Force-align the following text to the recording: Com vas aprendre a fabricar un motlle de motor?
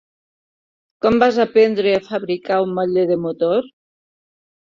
Com 1.05 1.17
vas 1.23 1.35
aprendre 1.43 1.91
a 1.97 2.01
fabricar 2.07 2.59
un 2.67 2.73
motlle 2.79 3.03
de 3.13 3.21
motor? 3.27 3.69